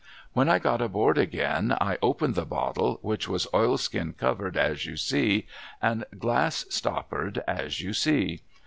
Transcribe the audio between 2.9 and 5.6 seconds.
which was oilskin covered as you see,